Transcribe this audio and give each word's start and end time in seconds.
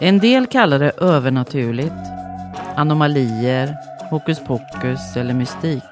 En 0.00 0.18
del 0.18 0.46
kallar 0.46 0.78
det 0.78 0.90
övernaturligt, 0.90 1.94
anomalier, 2.76 3.74
hokus 4.10 4.40
pokus 4.40 5.16
eller 5.16 5.34
mystik. 5.34 5.82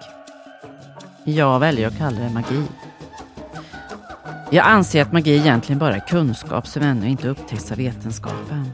Jag 1.25 1.61
väljer 1.61 1.89
att 1.89 1.99
kalla 1.99 2.21
det 2.21 2.31
magi. 2.31 2.63
Jag 4.51 4.67
anser 4.67 5.03
att 5.03 5.13
magi 5.13 5.37
egentligen 5.37 5.79
bara 5.79 5.97
är 5.97 6.07
kunskap 6.09 6.67
som 6.67 6.83
ännu 6.83 7.09
inte 7.09 7.29
upptäckts 7.29 7.73
av 7.73 7.79
vetenskapen. 7.79 8.71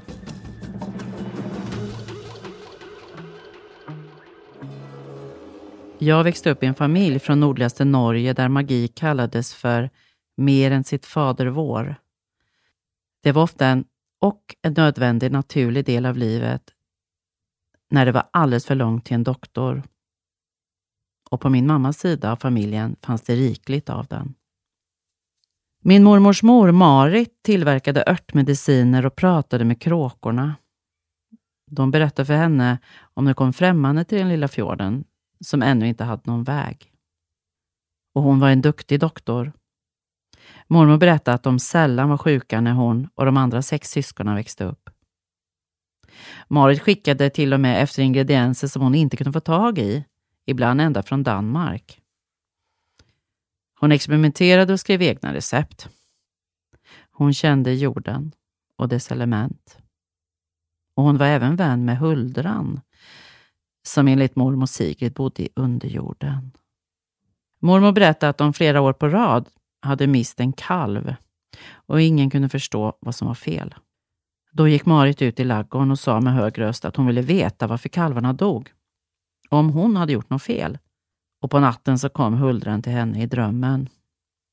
Jag 5.98 6.24
växte 6.24 6.50
upp 6.50 6.62
i 6.62 6.66
en 6.66 6.74
familj 6.74 7.18
från 7.18 7.40
nordligaste 7.40 7.84
Norge 7.84 8.32
där 8.32 8.48
magi 8.48 8.88
kallades 8.88 9.54
för 9.54 9.90
mer 10.36 10.70
än 10.70 10.84
sitt 10.84 11.06
fader 11.06 11.46
vår. 11.46 11.96
Det 13.22 13.32
var 13.32 13.42
ofta 13.42 13.66
en 13.66 13.84
och 14.20 14.56
en 14.62 14.72
nödvändig 14.72 15.32
naturlig 15.32 15.84
del 15.84 16.06
av 16.06 16.16
livet 16.16 16.74
när 17.90 18.06
det 18.06 18.12
var 18.12 18.28
alldeles 18.30 18.66
för 18.66 18.74
långt 18.74 19.04
till 19.04 19.14
en 19.14 19.24
doktor. 19.24 19.82
Och 21.30 21.40
på 21.40 21.50
min 21.50 21.66
mammas 21.66 21.98
sida 21.98 22.32
av 22.32 22.36
familjen 22.36 22.96
fanns 23.02 23.22
det 23.22 23.34
rikligt 23.34 23.90
av 23.90 24.06
den. 24.06 24.34
Min 25.82 26.04
mormors 26.04 26.42
mor 26.42 26.72
Marit 26.72 27.42
tillverkade 27.42 28.04
örtmediciner 28.06 29.06
och 29.06 29.16
pratade 29.16 29.64
med 29.64 29.80
kråkorna. 29.80 30.54
De 31.70 31.90
berättade 31.90 32.26
för 32.26 32.34
henne 32.34 32.78
om 33.14 33.24
det 33.24 33.34
kom 33.34 33.52
främmande 33.52 34.04
till 34.04 34.18
den 34.18 34.28
lilla 34.28 34.48
fjorden 34.48 35.04
som 35.44 35.62
ännu 35.62 35.88
inte 35.88 36.04
hade 36.04 36.22
någon 36.24 36.44
väg. 36.44 36.92
Och 38.14 38.22
hon 38.22 38.40
var 38.40 38.48
en 38.50 38.62
duktig 38.62 39.00
doktor. 39.00 39.52
Mormor 40.72 40.96
berättade 40.96 41.34
att 41.34 41.42
de 41.42 41.58
sällan 41.58 42.08
var 42.08 42.18
sjuka 42.18 42.60
när 42.60 42.72
hon 42.72 43.08
och 43.14 43.24
de 43.24 43.36
andra 43.36 43.62
sex 43.62 43.90
syskonen 43.90 44.34
växte 44.34 44.64
upp. 44.64 44.90
Marit 46.48 46.82
skickade 46.82 47.30
till 47.30 47.52
och 47.52 47.60
med 47.60 47.82
efter 47.82 48.02
ingredienser 48.02 48.68
som 48.68 48.82
hon 48.82 48.94
inte 48.94 49.16
kunde 49.16 49.32
få 49.32 49.40
tag 49.40 49.78
i, 49.78 50.04
ibland 50.46 50.80
ända 50.80 51.02
från 51.02 51.22
Danmark. 51.22 52.00
Hon 53.80 53.92
experimenterade 53.92 54.72
och 54.72 54.80
skrev 54.80 55.02
egna 55.02 55.34
recept. 55.34 55.88
Hon 57.10 57.34
kände 57.34 57.74
jorden 57.74 58.32
och 58.76 58.88
dess 58.88 59.10
element. 59.10 59.78
Och 60.94 61.04
hon 61.04 61.16
var 61.16 61.26
även 61.26 61.56
vän 61.56 61.84
med 61.84 61.98
Huldran, 61.98 62.80
som 63.82 64.08
enligt 64.08 64.36
mormor 64.36 64.66
Sigrid 64.66 65.12
bodde 65.12 65.42
i 65.42 65.48
underjorden. 65.54 66.50
Mormor 67.60 67.92
berättade 67.92 68.30
att 68.30 68.38
de 68.38 68.52
flera 68.52 68.80
år 68.80 68.92
på 68.92 69.08
rad 69.08 69.48
hade 69.82 70.06
mist 70.06 70.40
en 70.40 70.52
kalv 70.52 71.14
och 71.72 72.00
ingen 72.00 72.30
kunde 72.30 72.48
förstå 72.48 72.96
vad 73.00 73.14
som 73.14 73.28
var 73.28 73.34
fel. 73.34 73.74
Då 74.52 74.68
gick 74.68 74.86
Marit 74.86 75.22
ut 75.22 75.40
i 75.40 75.44
laggården 75.44 75.90
och 75.90 75.98
sa 75.98 76.20
med 76.20 76.32
hög 76.32 76.58
röst 76.58 76.84
att 76.84 76.96
hon 76.96 77.06
ville 77.06 77.22
veta 77.22 77.66
varför 77.66 77.88
kalvarna 77.88 78.32
dog. 78.32 78.72
Och 79.50 79.58
om 79.58 79.70
hon 79.70 79.96
hade 79.96 80.12
gjort 80.12 80.30
något 80.30 80.42
fel. 80.42 80.78
Och 81.42 81.50
på 81.50 81.60
natten 81.60 81.98
så 81.98 82.08
kom 82.08 82.34
Huldren 82.34 82.82
till 82.82 82.92
henne 82.92 83.22
i 83.22 83.26
drömmen 83.26 83.88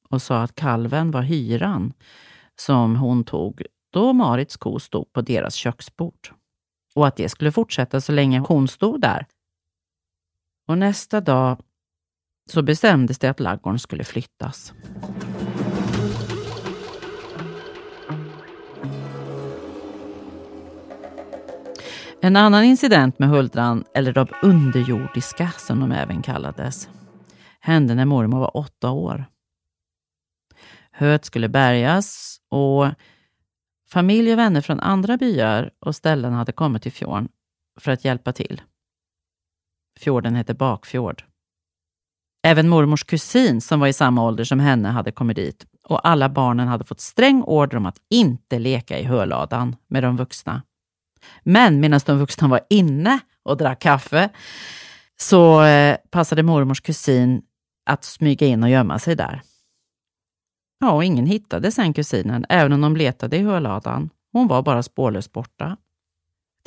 och 0.09 0.22
sa 0.22 0.42
att 0.42 0.55
kalven 0.55 1.11
var 1.11 1.22
hyran 1.22 1.94
som 2.55 2.95
hon 2.95 3.23
tog 3.23 3.64
då 3.92 4.14
Marits 4.14 4.58
ko 4.58 4.80
stod 4.80 5.14
på 5.14 5.22
deras 5.22 5.55
köksbord. 5.55 6.33
Och 6.95 7.08
att 7.08 7.16
det 7.16 7.30
skulle 7.30 7.52
fortsätta 7.52 8.02
så 8.02 8.11
länge 8.11 8.39
hon 8.39 8.67
stod 8.67 9.02
där. 9.02 9.25
Och 10.67 10.78
nästa 10.78 11.22
dag 11.22 11.58
så 12.48 12.62
bestämdes 12.62 13.20
det 13.20 13.28
att 13.28 13.40
laggården 13.40 13.80
skulle 13.80 14.03
flyttas. 14.03 14.73
En 22.22 22.36
annan 22.36 22.64
incident 22.64 23.20
med 23.20 23.30
Huldran, 23.30 23.83
eller 23.94 24.14
de 24.14 24.27
underjordiska 24.42 25.52
som 25.58 25.80
de 25.80 25.92
även 25.92 26.21
kallades, 26.21 26.89
hände 27.60 27.95
när 27.95 28.05
mormor 28.05 28.39
var 28.39 28.58
åtta 28.58 28.92
år. 28.92 29.26
Höet 30.92 31.26
skulle 31.26 31.50
bärgas 31.50 32.39
och 32.50 32.88
familj 33.89 34.33
och 34.33 34.39
vänner 34.39 34.61
från 34.61 34.80
andra 34.80 35.17
byar 35.17 35.71
och 35.80 35.95
ställen 35.95 36.33
hade 36.33 36.52
kommit 36.52 36.83
till 36.83 36.92
fjorden 36.92 37.30
för 37.80 37.92
att 37.92 38.05
hjälpa 38.05 38.33
till. 38.33 38.61
Fjorden 40.00 40.36
hette 40.36 40.54
Bakfjord. 40.54 41.27
Även 42.43 42.70
mormors 42.70 43.03
kusin 43.03 43.61
som 43.61 43.80
var 43.80 43.87
i 43.87 43.93
samma 43.93 44.23
ålder 44.23 44.43
som 44.43 44.59
henne 44.59 44.89
hade 44.89 45.11
kommit 45.11 45.36
dit 45.36 45.65
och 45.83 46.08
alla 46.08 46.30
barnen 46.30 46.67
hade 46.67 46.86
fått 46.86 46.99
sträng 46.99 47.43
order 47.43 47.77
om 47.77 47.86
att 47.86 47.98
inte 48.09 48.59
leka 48.59 48.99
i 48.99 49.03
höladan 49.03 49.75
med 49.87 50.03
de 50.03 50.17
vuxna. 50.17 50.61
Men 51.43 51.80
medan 51.80 51.99
de 52.05 52.20
vuxna 52.20 52.47
var 52.47 52.59
inne 52.70 53.20
och 53.43 53.58
drack 53.58 53.81
kaffe 53.81 54.30
så 55.20 55.64
eh, 55.64 55.97
passade 56.11 56.43
mormors 56.43 56.81
kusin 56.81 57.42
att 57.86 58.03
smyga 58.03 58.47
in 58.47 58.64
och 58.64 58.70
gömma 58.70 58.99
sig 58.99 59.15
där. 59.15 59.42
Ja, 60.80 60.92
och 60.92 61.03
ingen 61.03 61.26
hittade 61.26 61.71
sen 61.71 61.93
kusinen, 61.93 62.45
även 62.49 62.73
om 62.73 62.81
de 62.81 62.97
letade 62.97 63.37
i 63.37 63.43
höladan. 63.43 64.09
Hon 64.33 64.47
var 64.47 64.61
bara 64.61 64.83
spårlöst 64.83 65.31
borta. 65.31 65.77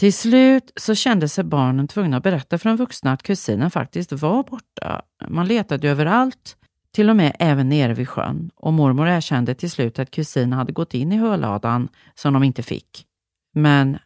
Till 0.00 0.12
slut 0.12 0.72
så 0.76 0.94
kände 0.94 1.28
sig 1.28 1.44
barnen 1.44 1.88
tvungna 1.88 2.16
att 2.16 2.22
berätta 2.22 2.58
för 2.58 2.68
de 2.68 2.76
vuxna 2.76 3.12
att 3.12 3.22
kusinen 3.22 3.70
faktiskt 3.70 4.12
var 4.12 4.42
borta. 4.42 5.02
Man 5.28 5.46
letade 5.46 5.88
överallt, 5.88 6.56
till 6.92 7.10
och 7.10 7.16
med 7.16 7.36
även 7.38 7.68
nere 7.68 7.94
vid 7.94 8.08
sjön. 8.08 8.50
Och 8.56 8.72
mormor 8.72 9.08
erkände 9.08 9.54
till 9.54 9.70
slut 9.70 9.98
att 9.98 10.10
kusinen 10.10 10.52
hade 10.52 10.72
gått 10.72 10.94
in 10.94 11.12
i 11.12 11.16
höladan 11.16 11.88
som 12.14 12.32
de 12.32 12.42
inte 12.42 12.62
fick. 12.62 13.06
Men 13.54 13.98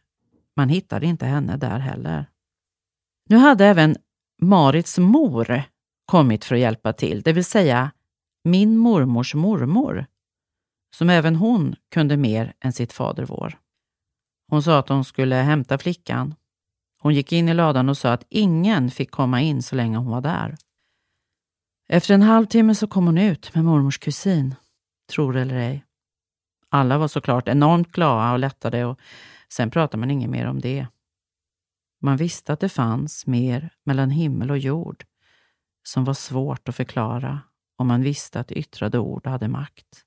man 0.56 0.68
hittade 0.68 1.06
inte 1.06 1.26
henne 1.26 1.56
där 1.56 1.78
heller. 1.78 2.26
Nu 3.28 3.36
hade 3.36 3.66
även 3.66 3.96
Marits 4.42 4.98
mor 4.98 5.62
kommit 6.06 6.44
för 6.44 6.54
att 6.54 6.60
hjälpa 6.60 6.92
till, 6.92 7.22
det 7.22 7.32
vill 7.32 7.44
säga 7.44 7.90
min 8.44 8.78
mormors 8.78 9.34
mormor, 9.34 10.06
som 10.96 11.10
även 11.10 11.36
hon 11.36 11.76
kunde 11.90 12.16
mer 12.16 12.52
än 12.60 12.72
sitt 12.72 12.92
fader 12.92 13.24
vår. 13.24 13.58
Hon 14.48 14.62
sa 14.62 14.78
att 14.78 14.88
hon 14.88 15.04
skulle 15.04 15.34
hämta 15.34 15.78
flickan. 15.78 16.34
Hon 17.00 17.14
gick 17.14 17.32
in 17.32 17.48
i 17.48 17.54
ladan 17.54 17.88
och 17.88 17.98
sa 17.98 18.12
att 18.12 18.26
ingen 18.28 18.90
fick 18.90 19.10
komma 19.10 19.40
in 19.40 19.62
så 19.62 19.76
länge 19.76 19.96
hon 19.96 20.10
var 20.10 20.20
där. 20.20 20.56
Efter 21.88 22.14
en 22.14 22.22
halvtimme 22.22 22.74
så 22.74 22.86
kom 22.86 23.06
hon 23.06 23.18
ut 23.18 23.54
med 23.54 23.64
mormors 23.64 23.98
kusin, 23.98 24.54
tror 25.12 25.36
eller 25.36 25.54
ej. 25.54 25.84
Alla 26.68 26.98
var 26.98 27.08
såklart 27.08 27.48
enormt 27.48 27.92
glada 27.92 28.32
och 28.32 28.38
lättade 28.38 28.84
och 28.84 29.00
sen 29.48 29.70
pratade 29.70 30.00
man 30.00 30.10
inget 30.10 30.30
mer 30.30 30.46
om 30.46 30.60
det. 30.60 30.86
Man 32.00 32.16
visste 32.16 32.52
att 32.52 32.60
det 32.60 32.68
fanns 32.68 33.26
mer 33.26 33.70
mellan 33.84 34.10
himmel 34.10 34.50
och 34.50 34.58
jord 34.58 35.04
som 35.82 36.04
var 36.04 36.14
svårt 36.14 36.68
att 36.68 36.76
förklara 36.76 37.40
och 37.78 37.86
man 37.86 38.02
visste 38.02 38.40
att 38.40 38.52
yttrade 38.52 38.98
ord 38.98 39.26
hade 39.26 39.48
makt. 39.48 40.03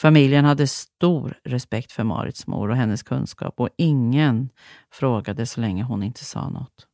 Familjen 0.00 0.44
hade 0.44 0.66
stor 0.66 1.38
respekt 1.44 1.92
för 1.92 2.04
Marits 2.04 2.46
mor 2.46 2.70
och 2.70 2.76
hennes 2.76 3.02
kunskap 3.02 3.60
och 3.60 3.68
ingen 3.76 4.50
frågade 4.90 5.46
så 5.46 5.60
länge 5.60 5.82
hon 5.82 6.02
inte 6.02 6.24
sa 6.24 6.48
något. 6.48 6.86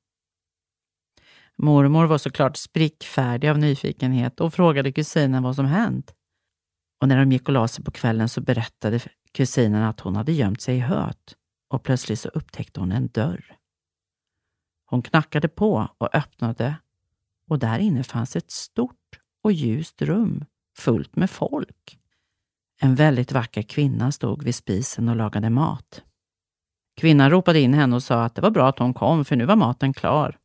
Mormor 1.56 2.06
var 2.06 2.18
såklart 2.18 2.56
sprickfärdig 2.56 3.48
av 3.48 3.58
nyfikenhet 3.58 4.40
och 4.40 4.54
frågade 4.54 4.92
kusinen 4.92 5.42
vad 5.42 5.56
som 5.56 5.66
hänt. 5.66 6.14
Och 7.00 7.08
när 7.08 7.16
de 7.16 7.32
gick 7.32 7.48
och 7.48 7.54
la 7.54 7.68
sig 7.68 7.84
på 7.84 7.90
kvällen 7.90 8.28
så 8.28 8.40
berättade 8.40 9.00
kusinen 9.32 9.82
att 9.82 10.00
hon 10.00 10.16
hade 10.16 10.32
gömt 10.32 10.60
sig 10.60 10.76
i 10.76 10.80
höet 10.80 11.36
och 11.70 11.82
plötsligt 11.82 12.20
så 12.20 12.28
upptäckte 12.28 12.80
hon 12.80 12.92
en 12.92 13.08
dörr. 13.08 13.56
Hon 14.86 15.02
knackade 15.02 15.48
på 15.48 15.88
och 15.98 16.14
öppnade 16.14 16.76
och 17.50 17.58
där 17.58 17.78
inne 17.78 18.04
fanns 18.04 18.36
ett 18.36 18.50
stort 18.50 19.20
och 19.42 19.52
ljust 19.52 20.02
rum 20.02 20.44
fullt 20.78 21.16
med 21.16 21.30
folk. 21.30 21.98
En 22.80 22.94
väldigt 22.94 23.32
vacker 23.32 23.62
kvinna 23.62 24.12
stod 24.12 24.42
vid 24.42 24.54
spisen 24.54 25.08
och 25.08 25.16
lagade 25.16 25.50
mat. 25.50 26.02
Kvinnan 27.00 27.30
ropade 27.30 27.60
in 27.60 27.74
henne 27.74 27.96
och 27.96 28.02
sa 28.02 28.24
att 28.24 28.34
det 28.34 28.42
var 28.42 28.50
bra 28.50 28.68
att 28.68 28.78
hon 28.78 28.94
kom, 28.94 29.24
för 29.24 29.36
nu 29.36 29.44
var 29.44 29.56
maten 29.56 29.92
klar. 29.92 30.38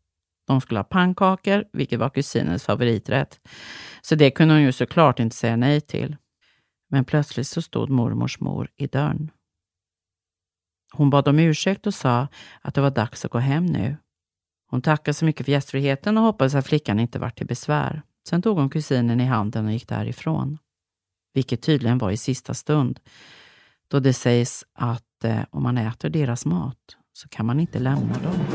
De 0.48 0.62
skulle 0.62 0.80
ha 0.80 0.83
pannkakor, 0.83 1.66
vilket 1.74 2.00
var 2.00 2.10
kusinens 2.10 2.63
favoriträtt. 2.63 3.39
Så 4.01 4.16
det 4.16 4.31
kunde 4.31 4.54
hon 4.54 4.62
ju 4.62 4.72
såklart 4.72 5.19
inte 5.19 5.36
säga 5.36 5.56
nej 5.56 5.81
till. 5.81 6.18
Men 6.89 7.06
plötsligt 7.06 7.48
så 7.48 7.62
stod 7.62 7.89
mormors 7.89 8.39
mor 8.39 8.69
i 8.78 8.88
dörren. 8.88 9.31
Hon 10.94 11.10
bad 11.10 11.28
om 11.28 11.39
ursäkt 11.39 11.88
och 11.88 11.94
sa 11.94 12.28
att 12.62 12.75
det 12.75 12.81
var 12.81 12.92
dags 12.92 13.25
att 13.25 13.31
gå 13.31 13.39
hem 13.39 13.66
nu. 13.66 13.98
Hon 14.69 14.81
tackade 14.81 15.13
så 15.13 15.25
mycket 15.25 15.45
för 15.45 15.51
gästfriheten 15.51 16.18
och 16.18 16.24
hoppades 16.24 16.56
att 16.56 16.68
flickan 16.68 17.00
inte 17.00 17.19
var 17.19 17.30
till 17.30 17.48
besvär. 17.48 18.01
Sen 18.30 18.42
tog 18.42 18.57
hon 18.57 18.69
kusinen 18.69 19.22
i 19.22 19.25
handen 19.25 19.66
och 19.66 19.72
gick 19.72 19.88
därifrån 19.88 20.57
vilket 21.33 21.62
tydligen 21.62 21.98
var 21.98 22.12
i 22.12 22.18
sista 22.18 22.54
stund, 22.54 23.00
då 23.88 24.00
det 24.00 24.13
sägs 24.13 24.66
att 24.74 25.24
eh, 25.24 25.42
om 25.50 25.63
man 25.63 25.78
äter 25.78 26.10
deras 26.10 26.45
mat 26.45 26.98
så 27.13 27.30
kan 27.30 27.45
man 27.45 27.60
inte 27.60 27.80
lämna 27.80 28.13
dem. 28.13 28.45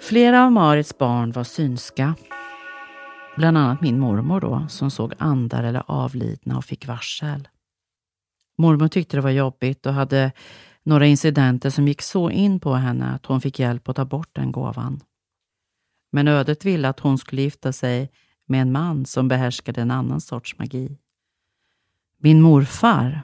Flera 0.00 0.44
av 0.44 0.52
Marits 0.52 0.98
barn 0.98 1.32
var 1.32 1.44
synska. 1.44 2.14
Bland 3.36 3.58
annat 3.58 3.80
min 3.80 3.98
mormor 3.98 4.40
då, 4.40 4.66
som 4.68 4.90
såg 4.90 5.12
andar 5.18 5.64
eller 5.64 5.82
avlidna 5.86 6.56
och 6.56 6.64
fick 6.64 6.86
varsel. 6.86 7.48
Mormor 8.58 8.88
tyckte 8.88 9.16
det 9.16 9.20
var 9.20 9.30
jobbigt 9.30 9.86
och 9.86 9.92
hade 9.92 10.32
några 10.82 11.06
incidenter 11.06 11.70
som 11.70 11.88
gick 11.88 12.02
så 12.02 12.30
in 12.30 12.60
på 12.60 12.74
henne 12.74 13.06
att 13.06 13.26
hon 13.26 13.40
fick 13.40 13.58
hjälp 13.58 13.88
att 13.88 13.96
ta 13.96 14.04
bort 14.04 14.28
den 14.32 14.52
gåvan. 14.52 15.00
Men 16.16 16.28
ödet 16.28 16.64
ville 16.64 16.88
att 16.88 17.00
hon 17.00 17.18
skulle 17.18 17.42
gifta 17.42 17.72
sig 17.72 18.10
med 18.46 18.62
en 18.62 18.72
man 18.72 19.06
som 19.06 19.28
behärskade 19.28 19.80
en 19.80 19.90
annan 19.90 20.20
sorts 20.20 20.58
magi. 20.58 20.98
Min 22.18 22.42
morfar 22.42 23.22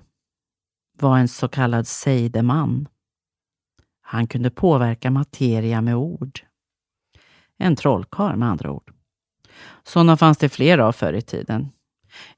var 0.98 1.18
en 1.18 1.28
så 1.28 1.48
kallad 1.48 1.86
sejdeman. 1.86 2.88
Han 4.00 4.26
kunde 4.26 4.50
påverka 4.50 5.10
materia 5.10 5.80
med 5.80 5.96
ord. 5.96 6.40
En 7.58 7.76
trollkarl 7.76 8.36
med 8.36 8.48
andra 8.48 8.70
ord. 8.70 8.92
Sådana 9.82 10.16
fanns 10.16 10.38
det 10.38 10.48
flera 10.48 10.86
av 10.86 10.92
förr 10.92 11.12
i 11.12 11.22
tiden. 11.22 11.68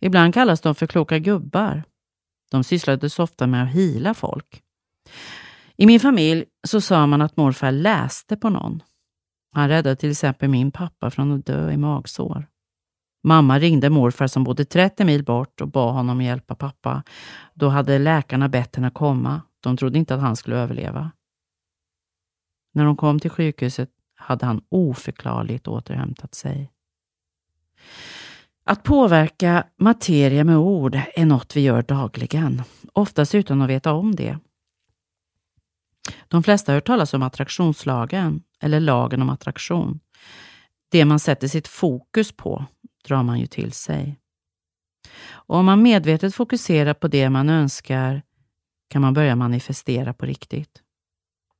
Ibland 0.00 0.34
kallas 0.34 0.60
de 0.60 0.74
för 0.74 0.86
kloka 0.86 1.18
gubbar. 1.18 1.82
De 2.50 2.64
sysslades 2.64 3.18
ofta 3.18 3.46
med 3.46 3.62
att 3.62 3.74
hila 3.74 4.14
folk. 4.14 4.62
I 5.76 5.86
min 5.86 6.00
familj 6.00 6.44
så 6.66 6.80
sa 6.80 7.06
man 7.06 7.22
att 7.22 7.36
morfar 7.36 7.72
läste 7.72 8.36
på 8.36 8.50
någon. 8.50 8.82
Han 9.54 9.68
räddade 9.68 9.96
till 9.96 10.10
exempel 10.10 10.48
min 10.48 10.72
pappa 10.72 11.10
från 11.10 11.32
att 11.32 11.46
dö 11.46 11.70
i 11.70 11.76
magsår. 11.76 12.46
Mamma 13.22 13.58
ringde 13.58 13.90
morfar 13.90 14.26
som 14.26 14.44
bodde 14.44 14.64
30 14.64 15.04
mil 15.04 15.24
bort 15.24 15.60
och 15.60 15.68
bad 15.68 15.94
honom 15.94 16.22
hjälpa 16.22 16.54
pappa. 16.54 17.02
Då 17.54 17.68
hade 17.68 17.98
läkarna 17.98 18.48
bett 18.48 18.76
henne 18.76 18.90
komma. 18.90 19.42
De 19.60 19.76
trodde 19.76 19.98
inte 19.98 20.14
att 20.14 20.20
han 20.20 20.36
skulle 20.36 20.56
överleva. 20.56 21.10
När 22.72 22.84
de 22.84 22.96
kom 22.96 23.20
till 23.20 23.30
sjukhuset 23.30 23.90
hade 24.14 24.46
han 24.46 24.62
oförklarligt 24.68 25.68
återhämtat 25.68 26.34
sig. 26.34 26.70
Att 28.64 28.82
påverka 28.82 29.66
materia 29.76 30.44
med 30.44 30.56
ord 30.56 31.00
är 31.14 31.26
något 31.26 31.56
vi 31.56 31.60
gör 31.60 31.82
dagligen, 31.82 32.62
oftast 32.92 33.34
utan 33.34 33.62
att 33.62 33.70
veta 33.70 33.92
om 33.92 34.14
det. 34.14 34.38
De 36.28 36.42
flesta 36.42 36.72
har 36.72 36.74
hört 36.74 36.86
talas 36.86 37.14
om 37.14 37.22
attraktionslagen, 37.22 38.42
eller 38.64 38.80
lagen 38.80 39.22
om 39.22 39.30
attraktion. 39.30 40.00
Det 40.88 41.04
man 41.04 41.18
sätter 41.18 41.48
sitt 41.48 41.68
fokus 41.68 42.32
på 42.32 42.64
drar 43.04 43.22
man 43.22 43.40
ju 43.40 43.46
till 43.46 43.72
sig. 43.72 44.18
Och 45.26 45.56
om 45.56 45.66
man 45.66 45.82
medvetet 45.82 46.34
fokuserar 46.34 46.94
på 46.94 47.08
det 47.08 47.30
man 47.30 47.48
önskar 47.48 48.22
kan 48.88 49.02
man 49.02 49.14
börja 49.14 49.36
manifestera 49.36 50.14
på 50.14 50.26
riktigt. 50.26 50.82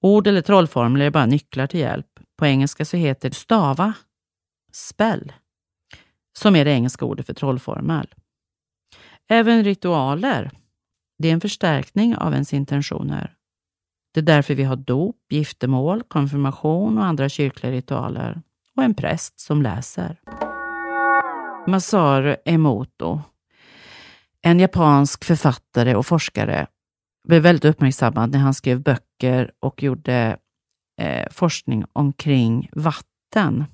Ord 0.01 0.27
eller 0.27 0.43
trollformler 0.43 1.07
är 1.07 1.11
bara 1.11 1.27
nycklar 1.27 1.67
till 1.67 1.81
hjälp. 1.81 2.07
På 2.37 2.47
engelska 2.47 2.85
så 2.85 2.97
heter 2.97 3.29
det 3.29 3.35
stava, 3.35 3.93
spell, 4.73 5.33
som 6.39 6.57
är 6.57 6.65
det 6.65 6.71
engelska 6.71 7.05
ordet 7.05 7.27
för 7.27 7.35
trollformel. 7.35 8.15
Även 9.29 9.65
ritualer, 9.65 10.51
det 11.19 11.29
är 11.29 11.33
en 11.33 11.41
förstärkning 11.41 12.17
av 12.17 12.33
ens 12.33 12.53
intentioner. 12.53 13.35
Det 14.15 14.21
är 14.21 14.23
därför 14.23 14.55
vi 14.55 14.65
har 14.65 14.77
dop, 14.77 15.17
giftermål, 15.31 16.03
konfirmation 16.03 16.99
och 16.99 17.05
andra 17.05 17.29
kyrkliga 17.29 17.73
ritualer 17.73 18.43
och 18.77 18.83
en 18.83 18.95
präst 18.95 19.41
som 19.41 19.63
läser. 19.63 20.21
Masaru 21.67 22.37
Emoto, 22.45 23.21
en 24.43 24.61
japansk 24.61 25.25
författare 25.25 25.95
och 25.95 26.07
forskare, 26.07 26.67
blev 27.29 27.43
väldigt 27.43 27.65
uppmärksammad 27.65 28.31
när 28.31 28.39
han 28.39 28.55
skrev 28.55 28.83
böcker 28.83 29.51
och 29.61 29.83
gjorde 29.83 30.37
eh, 31.01 31.29
forskning 31.31 31.85
omkring 31.93 32.71
vatten. 32.73 33.65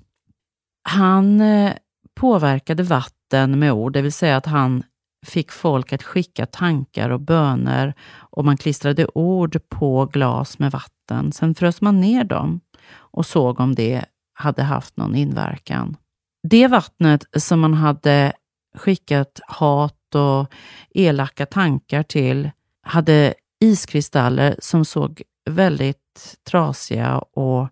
Han 0.83 1.41
eh, 1.41 1.73
påverkade 2.15 2.83
vatten 2.83 3.59
med 3.59 3.73
ord, 3.73 3.93
det 3.93 4.03
vill 4.03 4.13
säga 4.13 4.37
att 4.37 4.47
han 4.47 4.83
fick 5.26 5.52
folk 5.52 5.93
att 5.93 6.02
skicka 6.02 6.46
tankar 6.46 7.11
och 7.11 7.20
böner 7.20 7.94
och 8.19 8.44
man 8.44 8.56
klistrade 8.56 9.06
ord 9.14 9.69
på 9.69 10.06
glas 10.06 10.58
med 10.58 10.72
vatten. 10.72 11.32
Sen 11.32 11.55
frös 11.55 11.81
man 11.81 12.00
ner 12.00 12.25
dem 12.25 12.61
och 12.93 13.26
såg 13.26 13.61
om 13.61 13.75
det 13.75 14.05
hade 14.34 14.62
haft 14.62 14.96
någon 14.96 15.17
inverkan. 15.17 15.96
Det 16.43 16.67
vattnet 16.67 17.25
som 17.37 17.61
man 17.61 17.75
hade 17.75 18.32
skickat 18.75 19.40
hat 19.46 20.14
och 20.14 20.52
elaka 20.90 21.46
tankar 21.46 22.02
till 22.02 22.50
hade 22.82 23.34
iskristaller 23.61 24.56
som 24.58 24.84
såg 24.84 25.22
väldigt 25.50 26.37
trasiga 26.50 27.19
och 27.19 27.69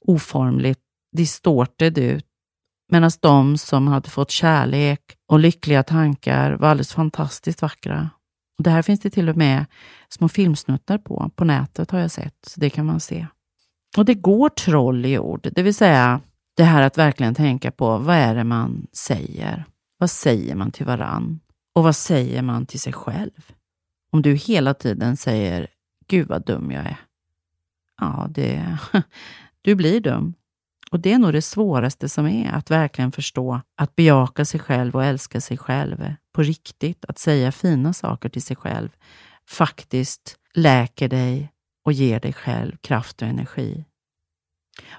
oformligt 0.00 0.80
distorted 1.16 1.98
ut. 1.98 2.27
Medan 2.88 3.10
de 3.20 3.58
som 3.58 3.88
hade 3.88 4.10
fått 4.10 4.30
kärlek 4.30 5.00
och 5.26 5.38
lyckliga 5.38 5.82
tankar 5.82 6.52
var 6.52 6.68
alldeles 6.68 6.92
fantastiskt 6.92 7.62
vackra. 7.62 8.10
Det 8.58 8.70
här 8.70 8.82
finns 8.82 9.00
det 9.00 9.10
till 9.10 9.28
och 9.28 9.36
med 9.36 9.66
små 10.08 10.28
filmsnuttar 10.28 10.98
på. 10.98 11.30
På 11.36 11.44
nätet 11.44 11.90
har 11.90 11.98
jag 11.98 12.10
sett, 12.10 12.34
så 12.46 12.60
det 12.60 12.70
kan 12.70 12.86
man 12.86 13.00
se. 13.00 13.26
Och 13.96 14.04
det 14.04 14.14
går 14.14 14.48
troll 14.48 15.06
i 15.06 15.18
ord, 15.18 15.48
det 15.52 15.62
vill 15.62 15.74
säga 15.74 16.20
det 16.56 16.64
här 16.64 16.82
att 16.82 16.98
verkligen 16.98 17.34
tänka 17.34 17.70
på 17.70 17.98
vad 17.98 18.16
är 18.16 18.34
det 18.34 18.44
man 18.44 18.86
säger? 18.92 19.64
Vad 19.98 20.10
säger 20.10 20.54
man 20.54 20.70
till 20.70 20.86
varann? 20.86 21.40
Och 21.74 21.82
vad 21.82 21.96
säger 21.96 22.42
man 22.42 22.66
till 22.66 22.80
sig 22.80 22.92
själv? 22.92 23.52
Om 24.10 24.22
du 24.22 24.34
hela 24.34 24.74
tiden 24.74 25.16
säger 25.16 25.68
Gud 26.06 26.28
vad 26.28 26.46
dum 26.46 26.70
jag 26.70 26.84
är. 26.84 26.96
Ja, 28.00 28.26
det, 28.30 28.78
du 29.62 29.74
blir 29.74 30.00
dum. 30.00 30.34
Och 30.90 31.00
det 31.00 31.12
är 31.12 31.18
nog 31.18 31.32
det 31.32 31.42
svåraste 31.42 32.08
som 32.08 32.26
är, 32.26 32.52
att 32.52 32.70
verkligen 32.70 33.12
förstå 33.12 33.60
att 33.76 33.96
bejaka 33.96 34.44
sig 34.44 34.60
själv 34.60 34.96
och 34.96 35.04
älska 35.04 35.40
sig 35.40 35.58
själv 35.58 36.14
på 36.32 36.42
riktigt. 36.42 37.04
Att 37.08 37.18
säga 37.18 37.52
fina 37.52 37.92
saker 37.92 38.28
till 38.28 38.42
sig 38.42 38.56
själv 38.56 38.88
faktiskt 39.48 40.38
läker 40.54 41.08
dig 41.08 41.52
och 41.84 41.92
ger 41.92 42.20
dig 42.20 42.32
själv 42.32 42.76
kraft 42.76 43.22
och 43.22 43.28
energi. 43.28 43.84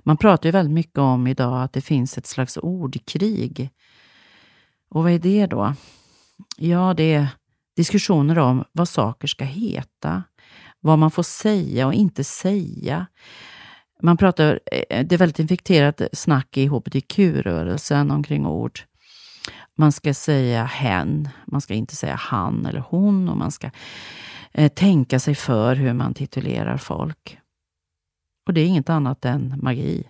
Man 0.04 0.18
pratar 0.18 0.48
ju 0.48 0.52
väldigt 0.52 0.74
mycket 0.74 0.98
om 0.98 1.28
idag 1.28 1.64
att 1.64 1.74
det 1.74 1.82
finns 1.82 2.18
ett 2.18 2.28
slags 2.28 2.58
ordkrig. 2.58 3.70
Och 4.90 5.04
vad 5.04 5.12
är 5.12 5.20
det 5.20 5.46
då? 5.46 5.74
Ja, 6.58 6.94
det 6.98 7.14
är 7.14 7.28
diskussioner 7.76 8.40
om 8.40 8.64
vad 8.72 8.90
saker 8.90 9.28
ska 9.28 9.46
heta, 9.46 10.24
vad 10.80 11.00
man 11.00 11.12
får 11.12 11.24
säga 11.24 11.88
och 11.88 11.94
inte 11.94 12.24
säga. 12.24 13.06
Man 14.02 14.18
pratar, 14.18 14.60
eh, 14.72 15.06
det 15.06 15.16
är 15.16 15.18
väldigt 15.18 15.40
infekterat 15.40 16.02
snack 16.14 16.58
i 16.58 16.68
hbtq-rörelsen 16.68 18.12
omkring 18.12 18.46
ord. 18.46 18.80
Man 19.76 19.92
ska 19.92 20.14
säga 20.14 20.64
hen, 20.64 21.30
man 21.48 21.62
ska 21.62 21.74
inte 21.74 21.96
säga 21.96 22.16
han 22.16 22.66
eller 22.66 22.80
hon 22.80 23.30
och 23.30 23.38
man 23.38 23.52
ska 23.52 23.70
eh, 24.52 24.72
tänka 24.72 25.20
sig 25.20 25.36
för 25.36 25.76
hur 25.76 25.94
man 25.94 26.14
titulerar 26.14 26.78
folk. 26.78 27.40
Och 28.48 28.54
det 28.54 28.62
är 28.62 28.66
inget 28.66 28.90
annat 28.90 29.26
än 29.26 29.60
magi. 29.64 30.04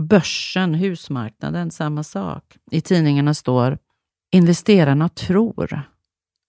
Börsen, 0.00 0.74
husmarknaden, 0.74 1.70
samma 1.70 2.02
sak. 2.02 2.56
I 2.70 2.80
tidningarna 2.80 3.34
står 3.34 3.78
investerarna 4.32 5.08
tror 5.08 5.82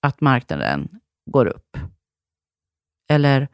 att 0.02 0.22
marknaden 0.22 0.90
går 1.32 1.46
upp. 1.46 1.78
Eller 3.10 3.48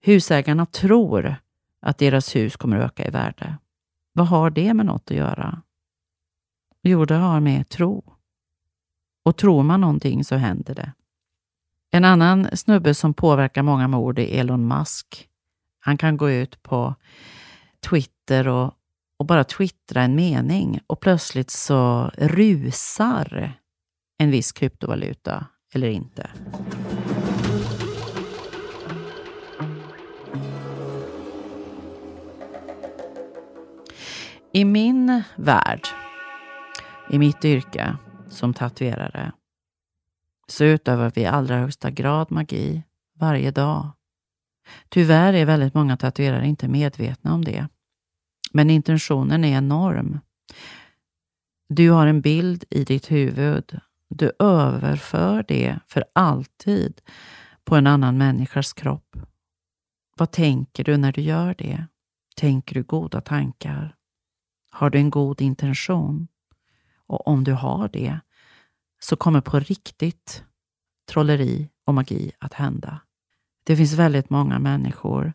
husägarna 0.00 0.66
tror 0.66 1.36
att 1.80 1.98
deras 1.98 2.36
hus 2.36 2.56
kommer 2.56 2.76
att 2.76 2.84
öka 2.84 3.06
i 3.06 3.10
värde. 3.10 3.58
Vad 4.12 4.26
har 4.26 4.50
det 4.50 4.74
med 4.74 4.86
något 4.86 5.10
att 5.10 5.16
göra? 5.16 5.62
Jo, 6.82 7.04
det 7.04 7.14
har 7.14 7.40
med 7.40 7.68
tro. 7.68 8.14
Och 9.24 9.36
tror 9.36 9.62
man 9.62 9.80
någonting 9.80 10.24
så 10.24 10.36
händer 10.36 10.74
det. 10.74 10.92
En 11.90 12.04
annan 12.04 12.48
snubbe 12.56 12.94
som 12.94 13.14
påverkar 13.14 13.62
många 13.62 13.88
med 13.88 14.00
ord 14.00 14.18
är 14.18 14.40
Elon 14.40 14.68
Musk. 14.68 15.28
Han 15.80 15.96
kan 15.96 16.16
gå 16.16 16.30
ut 16.30 16.62
på 16.62 16.94
Twitter 17.80 18.48
och, 18.48 18.74
och 19.18 19.26
bara 19.26 19.44
twittra 19.44 20.02
en 20.02 20.14
mening 20.14 20.80
och 20.86 21.00
plötsligt 21.00 21.50
så 21.50 22.10
rusar 22.16 23.52
en 24.18 24.30
viss 24.30 24.52
kryptovaluta 24.52 25.46
eller 25.74 25.88
inte. 25.88 26.30
I 34.58 34.64
min 34.64 35.22
värld, 35.36 35.88
i 37.10 37.18
mitt 37.18 37.44
yrke 37.44 37.96
som 38.28 38.54
tatuerare, 38.54 39.32
så 40.46 40.64
utövar 40.64 41.12
vi 41.14 41.20
i 41.20 41.26
allra 41.26 41.56
högsta 41.56 41.90
grad 41.90 42.32
magi 42.32 42.82
varje 43.14 43.50
dag. 43.50 43.90
Tyvärr 44.88 45.32
är 45.32 45.46
väldigt 45.46 45.74
många 45.74 45.96
tatuerare 45.96 46.46
inte 46.46 46.68
medvetna 46.68 47.34
om 47.34 47.44
det. 47.44 47.68
Men 48.52 48.70
intentionen 48.70 49.44
är 49.44 49.58
enorm. 49.58 50.20
Du 51.68 51.90
har 51.90 52.06
en 52.06 52.20
bild 52.20 52.64
i 52.70 52.84
ditt 52.84 53.10
huvud. 53.10 53.80
Du 54.08 54.32
överför 54.38 55.44
det 55.48 55.78
för 55.86 56.04
alltid 56.12 57.00
på 57.64 57.76
en 57.76 57.86
annan 57.86 58.18
människas 58.18 58.72
kropp. 58.72 59.16
Vad 60.16 60.30
tänker 60.30 60.84
du 60.84 60.96
när 60.96 61.12
du 61.12 61.20
gör 61.20 61.54
det? 61.58 61.86
Tänker 62.36 62.74
du 62.74 62.82
goda 62.82 63.20
tankar? 63.20 63.97
Har 64.70 64.90
du 64.90 64.98
en 64.98 65.10
god 65.10 65.40
intention? 65.40 66.28
Och 67.06 67.26
om 67.28 67.44
du 67.44 67.52
har 67.52 67.88
det 67.88 68.20
så 69.00 69.16
kommer 69.16 69.40
på 69.40 69.60
riktigt 69.60 70.44
trolleri 71.08 71.70
och 71.84 71.94
magi 71.94 72.32
att 72.38 72.54
hända. 72.54 73.00
Det 73.64 73.76
finns 73.76 73.92
väldigt 73.92 74.30
många 74.30 74.58
människor 74.58 75.32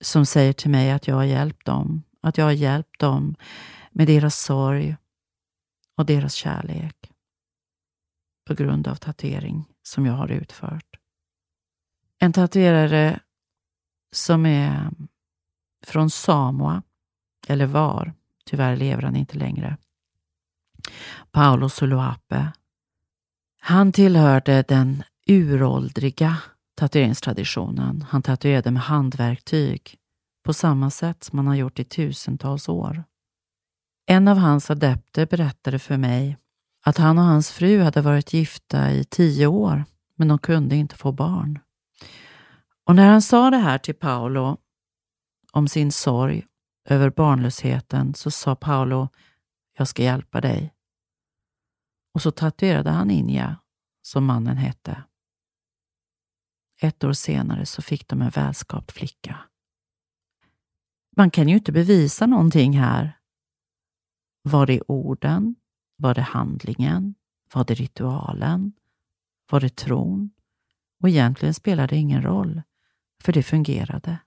som 0.00 0.26
säger 0.26 0.52
till 0.52 0.70
mig 0.70 0.90
att 0.90 1.08
jag 1.08 1.14
har 1.14 1.24
hjälpt 1.24 1.66
dem. 1.66 2.02
Att 2.20 2.38
jag 2.38 2.44
har 2.44 2.52
hjälpt 2.52 3.00
dem 3.00 3.36
med 3.90 4.06
deras 4.06 4.40
sorg 4.40 4.96
och 5.96 6.06
deras 6.06 6.34
kärlek 6.34 7.12
på 8.46 8.54
grund 8.54 8.88
av 8.88 8.94
tatuering 8.94 9.64
som 9.82 10.06
jag 10.06 10.14
har 10.14 10.28
utfört. 10.28 10.96
En 12.18 12.32
tatuerare 12.32 13.20
som 14.12 14.46
är 14.46 14.90
från 15.86 16.10
Samoa, 16.10 16.82
eller 17.48 17.66
var, 17.66 18.12
tyvärr 18.50 18.76
lever 18.76 19.02
han 19.02 19.16
inte 19.16 19.38
längre, 19.38 19.76
Paolo 21.30 21.68
Suluape. 21.68 22.52
Han 23.60 23.92
tillhörde 23.92 24.62
den 24.68 25.02
uråldriga 25.26 26.36
tatueringstraditionen. 26.76 28.06
Han 28.08 28.22
tatuerade 28.22 28.70
med 28.70 28.82
handverktyg 28.82 29.96
på 30.44 30.52
samma 30.52 30.90
sätt 30.90 31.24
som 31.24 31.36
man 31.36 31.46
har 31.46 31.54
gjort 31.54 31.78
i 31.78 31.84
tusentals 31.84 32.68
år. 32.68 33.04
En 34.06 34.28
av 34.28 34.36
hans 34.36 34.70
adepter 34.70 35.26
berättade 35.26 35.78
för 35.78 35.96
mig 35.96 36.36
att 36.84 36.96
han 36.96 37.18
och 37.18 37.24
hans 37.24 37.50
fru 37.50 37.80
hade 37.80 38.00
varit 38.00 38.32
gifta 38.32 38.92
i 38.92 39.04
tio 39.04 39.46
år, 39.46 39.84
men 40.16 40.28
de 40.28 40.38
kunde 40.38 40.76
inte 40.76 40.96
få 40.96 41.12
barn. 41.12 41.58
Och 42.86 42.94
när 42.94 43.08
han 43.08 43.22
sa 43.22 43.50
det 43.50 43.56
här 43.56 43.78
till 43.78 43.94
Paolo 43.94 44.56
om 45.52 45.68
sin 45.68 45.92
sorg 45.92 46.46
över 46.84 47.10
barnlösheten 47.10 48.14
så 48.14 48.30
sa 48.30 48.56
Paolo, 48.56 49.08
jag 49.76 49.88
ska 49.88 50.02
hjälpa 50.02 50.40
dig. 50.40 50.74
Och 52.14 52.22
så 52.22 52.30
tatuerade 52.30 52.90
han 52.90 53.10
Inja, 53.10 53.56
som 54.02 54.24
mannen 54.24 54.56
hette. 54.56 55.04
Ett 56.82 57.04
år 57.04 57.12
senare 57.12 57.66
så 57.66 57.82
fick 57.82 58.08
de 58.08 58.22
en 58.22 58.30
välskapt 58.30 58.92
flicka. 58.92 59.38
Man 61.16 61.30
kan 61.30 61.48
ju 61.48 61.54
inte 61.54 61.72
bevisa 61.72 62.26
någonting 62.26 62.78
här. 62.78 63.18
Var 64.42 64.66
det 64.66 64.82
orden? 64.88 65.56
Var 65.96 66.14
det 66.14 66.22
handlingen? 66.22 67.14
Var 67.54 67.64
det 67.64 67.74
ritualen? 67.74 68.72
Var 69.50 69.60
det 69.60 69.76
tron? 69.76 70.30
Och 71.02 71.08
egentligen 71.08 71.54
spelar 71.54 71.88
det 71.88 71.96
ingen 71.96 72.22
roll, 72.22 72.62
för 73.22 73.32
det 73.32 73.42
fungerade. 73.42 74.18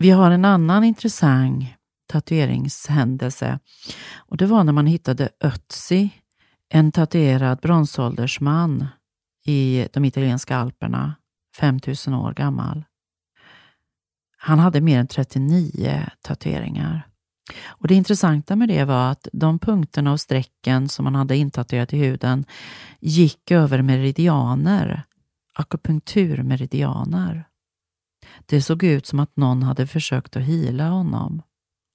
Vi 0.00 0.10
har 0.10 0.30
en 0.30 0.44
annan 0.44 0.84
intressant 0.84 1.64
tatueringshändelse 2.08 3.58
och 4.16 4.36
det 4.36 4.46
var 4.46 4.64
när 4.64 4.72
man 4.72 4.86
hittade 4.86 5.28
Ötzi, 5.40 6.10
en 6.68 6.92
tatuerad 6.92 7.58
bronsåldersman 7.58 8.86
i 9.46 9.88
de 9.92 10.04
italienska 10.04 10.56
alperna, 10.56 11.14
5000 11.60 12.14
år 12.14 12.32
gammal. 12.32 12.84
Han 14.36 14.58
hade 14.58 14.80
mer 14.80 15.00
än 15.00 15.06
39 15.06 16.06
tatueringar. 16.22 17.06
Och 17.66 17.88
Det 17.88 17.94
intressanta 17.94 18.56
med 18.56 18.68
det 18.68 18.84
var 18.84 19.10
att 19.10 19.28
de 19.32 19.58
punkterna 19.58 20.12
och 20.12 20.20
strecken 20.20 20.88
som 20.88 21.06
han 21.06 21.14
hade 21.14 21.36
intatuerat 21.36 21.92
i 21.92 21.98
huden 21.98 22.44
gick 23.00 23.50
över 23.50 23.82
meridianer, 23.82 25.02
akupunkturmeridianer. 25.54 27.44
Det 28.50 28.62
såg 28.62 28.84
ut 28.84 29.06
som 29.06 29.20
att 29.20 29.36
någon 29.36 29.62
hade 29.62 29.86
försökt 29.86 30.36
att 30.36 30.42
hila 30.42 30.88
honom. 30.88 31.42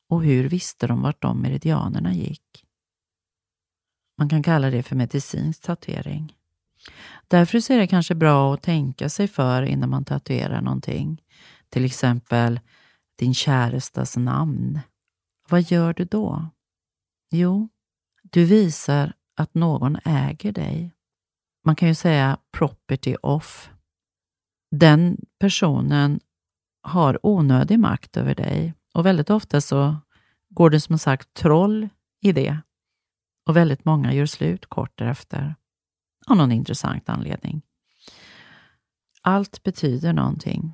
Och 0.09 0.23
hur 0.23 0.49
visste 0.49 0.87
de 0.87 1.01
vart 1.01 1.21
de 1.21 1.41
meridianerna 1.41 2.13
gick? 2.13 2.65
Man 4.17 4.29
kan 4.29 4.43
kalla 4.43 4.69
det 4.69 4.83
för 4.83 4.95
medicinsk 4.95 5.61
tatuering. 5.61 6.35
Därför 7.27 7.71
är 7.71 7.77
det 7.77 7.87
kanske 7.87 8.15
bra 8.15 8.53
att 8.53 8.61
tänka 8.61 9.09
sig 9.09 9.27
för 9.27 9.63
innan 9.63 9.89
man 9.89 10.05
tatuerar 10.05 10.61
någonting. 10.61 11.21
Till 11.69 11.85
exempel 11.85 12.59
din 13.15 13.33
kärestas 13.33 14.17
namn. 14.17 14.79
Vad 15.49 15.61
gör 15.61 15.93
du 15.93 16.05
då? 16.05 16.49
Jo, 17.31 17.69
du 18.23 18.45
visar 18.45 19.13
att 19.35 19.53
någon 19.53 19.97
äger 20.05 20.51
dig. 20.51 20.91
Man 21.65 21.75
kan 21.75 21.87
ju 21.87 21.95
säga 21.95 22.37
property 22.51 23.15
off. 23.15 23.69
Den 24.71 25.17
personen 25.39 26.19
har 26.83 27.19
onödig 27.25 27.79
makt 27.79 28.17
över 28.17 28.35
dig 28.35 28.73
och 28.93 29.05
väldigt 29.05 29.29
ofta 29.29 29.61
så 29.61 29.95
går 30.49 30.69
det 30.69 30.79
som 30.79 30.97
sagt 30.97 31.33
troll 31.33 31.89
i 32.21 32.31
det. 32.31 32.57
Och 33.45 33.57
väldigt 33.57 33.85
många 33.85 34.13
gör 34.13 34.25
slut 34.25 34.65
kort 34.65 34.91
därefter. 34.95 35.55
Av 36.27 36.37
någon 36.37 36.51
intressant 36.51 37.09
anledning. 37.09 37.61
Allt 39.21 39.63
betyder 39.63 40.13
någonting. 40.13 40.73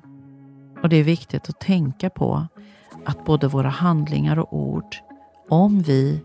Och 0.82 0.88
det 0.88 0.96
är 0.96 1.04
viktigt 1.04 1.48
att 1.48 1.60
tänka 1.60 2.10
på 2.10 2.48
att 3.04 3.24
både 3.24 3.48
våra 3.48 3.68
handlingar 3.68 4.38
och 4.38 4.52
ord, 4.52 4.96
om 5.48 5.82
vi 5.82 6.20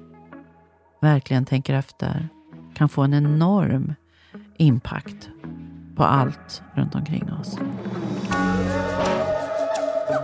verkligen 1.01 1.45
tänker 1.45 1.73
efter, 1.73 2.29
kan 2.73 2.89
få 2.89 3.01
en 3.01 3.13
enorm 3.13 3.93
impact 4.57 5.29
på 5.95 6.03
allt 6.03 6.63
runt 6.73 6.95
omkring 6.95 7.33
oss. 7.33 7.57